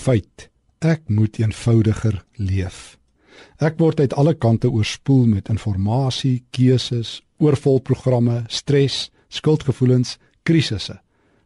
Feit, 0.00 0.48
ek 0.80 1.10
moet 1.12 1.36
eenvoudiger 1.36 2.22
leef. 2.40 2.96
Ek 3.60 3.76
word 3.76 3.98
uit 4.00 4.14
alle 4.16 4.32
kante 4.32 4.70
oorspoel 4.72 5.26
met 5.28 5.50
inligting, 5.52 6.38
keuses, 6.56 7.18
oorvolprogramme, 7.36 8.44
stres, 8.48 9.10
skuldgevoelens, 9.28 10.16
krisisse 10.48 10.96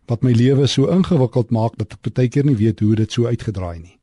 wat 0.07 0.23
my 0.23 0.35
lewe 0.37 0.67
so 0.69 0.87
ingewikkeld 0.93 1.51
maak 1.51 1.79
dat 1.81 1.97
ek 1.97 2.13
baie 2.13 2.29
keer 2.29 2.45
nie 2.45 2.59
weet 2.61 2.83
hoe 2.85 2.95
dit 2.95 3.11
so 3.11 3.27
uitgedraai 3.27 3.79
nie. 3.81 3.99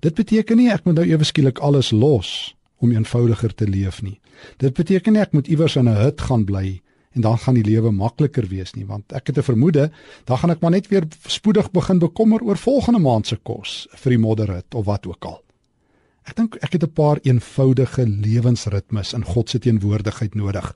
Dit 0.00 0.16
beteken 0.16 0.56
nie 0.56 0.70
ek 0.72 0.86
moet 0.88 0.96
nou 0.96 1.04
ewe 1.06 1.28
skielik 1.28 1.60
alles 1.60 1.92
los 1.92 2.56
om 2.80 2.90
eenvoudiger 2.90 3.52
te 3.54 3.68
leef 3.68 4.00
nie. 4.02 4.16
Dit 4.58 4.74
beteken 4.74 5.14
nie 5.14 5.22
ek 5.22 5.36
moet 5.36 5.46
iewers 5.46 5.76
in 5.76 5.88
'n 5.88 6.00
hut 6.00 6.20
gaan 6.26 6.44
bly 6.48 6.80
en 7.14 7.20
dan 7.20 7.38
gaan 7.38 7.54
die 7.58 7.66
lewe 7.66 7.90
makliker 7.90 8.46
wees 8.46 8.74
nie, 8.76 8.86
want 8.86 9.12
ek 9.12 9.26
het 9.26 9.38
'n 9.38 9.42
vermoede, 9.42 9.90
dan 10.24 10.38
gaan 10.38 10.50
ek 10.50 10.60
maar 10.60 10.70
net 10.70 10.88
weer 10.88 11.06
spoedig 11.26 11.70
begin 11.70 11.98
bekommer 11.98 12.42
oor 12.42 12.56
volgende 12.56 13.00
maand 13.00 13.26
se 13.26 13.36
kos 13.36 13.88
vir 13.90 14.10
die 14.10 14.18
modderhut 14.18 14.74
of 14.74 14.84
wat 14.84 15.06
ook 15.06 15.24
al. 15.24 15.42
Ek 16.24 16.36
dink 16.36 16.56
ek 16.62 16.72
het 16.72 16.82
'n 16.84 16.92
paar 16.92 17.18
eenvoudige 17.22 18.06
lewensritmes 18.06 19.12
in 19.12 19.24
God 19.24 19.50
se 19.50 19.58
teenwoordigheid 19.58 20.34
nodig. 20.34 20.74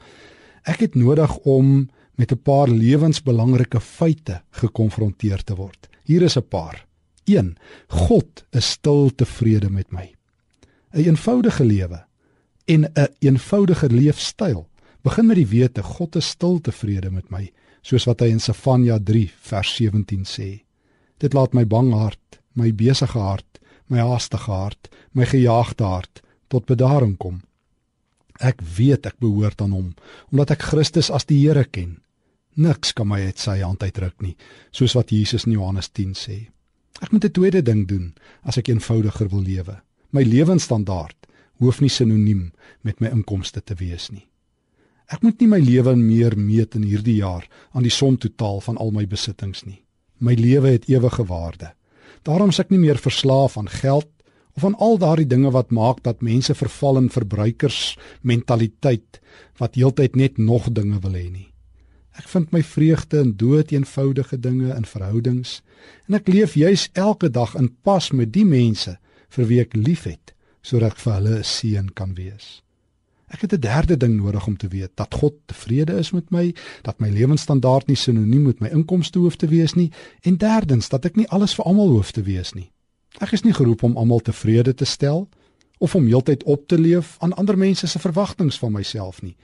Ek 0.65 0.81
het 0.81 0.95
nodig 0.95 1.37
om 1.45 1.89
met 2.17 2.33
'n 2.33 2.43
paar 2.43 2.69
lewensbelangrike 2.69 3.81
feite 3.81 4.43
gekonfronteer 4.51 5.45
te 5.45 5.55
word. 5.55 5.89
Hier 6.05 6.23
is 6.23 6.37
'n 6.37 6.49
paar. 6.49 6.87
1. 7.25 7.57
God 7.89 8.45
is 8.51 8.71
stil 8.71 9.11
tevrede 9.15 9.71
met 9.71 9.93
my. 9.93 10.15
'n 10.93 10.99
Eenvoudige 10.99 11.65
lewe 11.65 12.05
en 12.65 12.81
'n 12.81 12.91
een 12.95 13.09
eenvoudige 13.19 13.89
leefstyl 13.89 14.67
begin 15.05 15.27
met 15.29 15.37
die 15.37 15.49
wete 15.49 15.83
God 15.85 16.17
is 16.17 16.31
stil 16.33 16.61
tevrede 16.65 17.11
met 17.13 17.29
my, 17.31 17.45
soos 17.85 18.07
wat 18.09 18.23
hy 18.25 18.31
in 18.33 18.41
Sefanja 18.41 18.97
3 18.99 19.27
vers 19.51 19.75
17 19.77 20.25
sê. 20.25 20.49
Dit 21.21 21.37
laat 21.37 21.53
my 21.53 21.67
bang 21.69 21.93
hart, 21.93 22.41
my 22.57 22.71
besige 22.73 23.21
hart, 23.21 23.61
my 23.93 24.01
haastige 24.01 24.49
hart, 24.51 24.89
my 25.13 25.29
gejaagde 25.29 25.85
hart 25.85 26.23
tot 26.49 26.65
bedaring 26.71 27.19
kom. 27.21 27.43
Ek 28.41 28.65
weet 28.79 29.07
ek 29.07 29.21
behoort 29.21 29.61
aan 29.63 29.77
hom 29.77 29.93
omdat 30.33 30.57
ek 30.57 30.67
Christus 30.73 31.13
as 31.13 31.29
die 31.29 31.43
Here 31.45 31.67
ken. 31.69 32.01
Niks 32.57 32.95
kan 32.97 33.11
my 33.11 33.21
uit 33.27 33.39
sy 33.39 33.61
hand 33.61 33.83
uitruk 33.83 34.17
nie, 34.23 34.37
soos 34.73 34.95
wat 34.97 35.13
Jesus 35.13 35.45
in 35.45 35.59
Johannes 35.59 35.91
10 35.93 36.15
sê. 36.17 36.49
Ek 37.03 37.13
moet 37.13 37.25
'n 37.25 37.37
tweede 37.37 37.63
ding 37.63 37.87
doen 37.87 38.15
as 38.43 38.57
ek 38.57 38.69
eenvoudiger 38.69 39.29
wil 39.29 39.43
lewe. 39.43 39.83
My 40.13 40.23
lewensstandaard 40.23 41.27
hoef 41.59 41.81
nie 41.81 41.91
sinoniem 41.91 42.53
met 42.83 43.01
my 43.01 43.09
inkomste 43.09 43.61
te 43.61 43.75
wees 43.75 44.11
nie. 44.11 44.27
Ek 45.13 45.21
moet 45.23 45.41
nie 45.41 45.49
my 45.49 45.61
lewe 45.61 45.97
meer 45.97 46.37
meet 46.39 46.75
in 46.79 46.83
hierdie 46.89 47.17
jaar 47.21 47.49
aan 47.73 47.83
die 47.85 47.93
som 47.93 48.17
totaal 48.17 48.61
van 48.65 48.77
al 48.81 48.91
my 48.91 49.07
besittings 49.07 49.65
nie. 49.65 49.85
My 50.19 50.35
lewe 50.39 50.69
het 50.77 50.89
ewige 50.89 51.25
waarde. 51.29 51.73
Daarom 52.25 52.49
is 52.55 52.61
ek 52.63 52.71
nie 52.73 52.81
meer 52.81 52.97
verslaaf 52.97 53.59
aan 53.61 53.69
geld 53.69 54.09
of 54.57 54.65
aan 54.65 54.79
al 54.79 54.99
daardie 54.99 55.29
dinge 55.29 55.51
wat 55.53 55.71
maak 55.71 56.03
dat 56.03 56.23
mense 56.23 56.55
verval 56.55 56.99
in 57.03 57.11
verbruikersmentaliteit 57.11 59.21
wat 59.61 59.75
heeltyd 59.75 60.17
net 60.17 60.39
nog 60.39 60.73
dinge 60.73 60.99
wil 61.03 61.13
hê 61.19 61.31
nie. 61.31 61.55
Ek 62.15 62.29
vind 62.31 62.53
my 62.55 62.63
vreugde 62.63 63.19
in 63.27 63.35
dood 63.37 63.73
eenvoudige 63.75 64.39
dinge 64.41 64.75
in 64.75 64.85
verhoudings 64.87 65.63
en 66.09 66.15
ek 66.21 66.29
leef 66.31 66.55
juis 66.55 66.89
elke 66.95 67.29
dag 67.29 67.55
in 67.59 67.69
pas 67.83 68.13
met 68.15 68.33
die 68.33 68.47
mense 68.47 68.99
vir 69.35 69.45
wie 69.51 69.61
ek 69.61 69.75
liefhet 69.75 70.35
sodat 70.65 70.93
ek 70.95 71.01
vir 71.03 71.13
hulle 71.19 71.39
'n 71.39 71.45
seën 71.45 71.89
kan 71.93 72.15
wees. 72.15 72.63
Ek 73.27 73.41
het 73.41 73.53
'n 73.53 73.61
derde 73.61 73.97
ding 73.97 74.17
nodig 74.17 74.47
om 74.47 74.57
te 74.57 74.69
weet 74.69 74.91
dat 74.95 75.15
God 75.15 75.35
tevrede 75.47 75.93
is 75.93 76.11
met 76.11 76.31
my, 76.31 76.55
dat 76.83 76.99
my 76.99 77.09
lewensstandaard 77.09 77.87
nie 77.87 77.97
sinoniem 77.97 78.43
met 78.43 78.61
my 78.61 78.69
inkomste 78.69 79.19
hoef 79.19 79.37
te 79.37 79.47
wees 79.47 79.75
nie 79.75 79.91
en 80.21 80.37
derdens 80.37 80.89
dat 80.89 81.05
ek 81.05 81.17
nie 81.17 81.29
alles 81.29 81.55
vir 81.55 81.65
almal 81.65 81.89
hoef 81.89 82.11
te 82.11 82.23
wees 82.23 82.53
nie. 82.53 82.71
Ek 83.21 83.33
is 83.33 83.43
nie 83.43 83.55
geroep 83.55 83.83
om 83.83 83.97
almal 83.97 84.21
tevrede 84.21 84.75
te 84.75 84.85
stel 84.85 85.29
of 85.79 85.95
om 85.95 86.07
heeltyd 86.07 86.43
op 86.43 86.67
te 86.69 86.79
leef 86.79 87.17
aan 87.19 87.33
ander 87.33 87.59
mense 87.59 87.87
se 87.87 87.99
verwagtinge 87.99 88.59
van 88.59 88.73
myself 88.73 89.23
nie. 89.23 89.37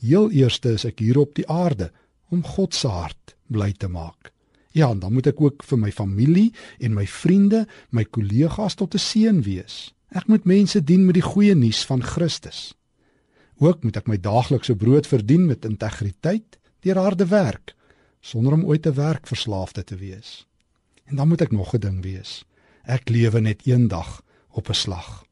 Heel 0.00 0.30
eerste 0.30 0.72
is 0.72 0.84
ek 0.84 0.98
hier 0.98 1.18
op 1.18 1.34
die 1.34 1.48
aarde 1.48 1.90
om 2.30 2.44
God 2.44 2.74
se 2.74 2.88
hart 2.88 3.36
bly 3.46 3.72
te 3.72 3.88
maak. 3.88 4.32
Ja, 4.72 4.94
dan 4.94 5.12
moet 5.12 5.26
ek 5.26 5.40
ook 5.40 5.64
vir 5.66 5.78
my 5.78 5.90
familie 5.90 6.52
en 6.78 6.94
my 6.94 7.06
vriende, 7.06 7.66
my 7.90 8.04
kollegas 8.04 8.74
tot 8.74 8.94
'n 8.94 8.98
seën 8.98 9.42
wees. 9.42 9.94
Ek 10.10 10.26
moet 10.26 10.44
mense 10.44 10.84
dien 10.84 11.04
met 11.06 11.14
die 11.14 11.22
goeie 11.22 11.54
nuus 11.54 11.84
van 11.84 12.02
Christus. 12.02 12.74
Ook 13.60 13.82
moet 13.84 13.98
ek 14.00 14.06
my 14.08 14.16
daaglikse 14.16 14.74
brood 14.76 15.06
verdien 15.06 15.44
met 15.46 15.66
integriteit 15.68 16.56
deur 16.80 16.96
harde 16.96 17.26
werk 17.28 17.74
sonder 18.20 18.52
om 18.52 18.64
ooit 18.64 18.82
te 18.82 18.92
werk 18.92 19.26
verslaafde 19.26 19.84
te 19.84 19.96
wees. 19.96 20.46
En 21.04 21.16
dan 21.16 21.28
moet 21.28 21.40
ek 21.40 21.52
nog 21.52 21.74
'n 21.74 21.80
ding 21.80 22.02
wees. 22.02 22.44
Ek 22.84 23.08
lewe 23.08 23.40
net 23.40 23.66
een 23.66 23.88
dag 23.88 24.22
op 24.50 24.68
'n 24.68 24.74
slag. 24.74 25.24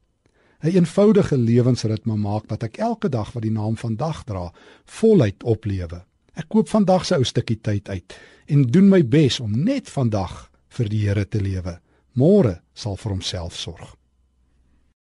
'n 0.61 0.66
een 0.66 0.75
Eenvoudige 0.75 1.39
lewensritme 1.39 2.16
maak 2.16 2.49
dat 2.49 2.62
ek 2.62 2.77
elke 2.77 3.09
dag 3.09 3.33
wat 3.33 3.43
die 3.43 3.53
naam 3.53 3.77
vandag 3.77 4.25
dra, 4.25 4.53
voluit 4.84 5.43
oplewe. 5.43 6.05
Ek 6.34 6.49
koop 6.49 6.69
vandag 6.69 7.05
se 7.05 7.15
ou 7.15 7.25
stukkie 7.25 7.60
tyd 7.60 7.89
uit 7.89 8.19
en 8.47 8.62
doen 8.62 8.89
my 8.89 9.09
bes 9.09 9.41
om 9.41 9.65
net 9.65 9.89
vandag 9.89 10.50
vir 10.69 10.89
die 10.89 11.09
Here 11.09 11.28
te 11.28 11.41
lewe. 11.41 11.81
Môre 12.12 12.60
sal 12.75 12.97
vir 12.97 13.10
homself 13.10 13.56
sorg. 13.56 13.97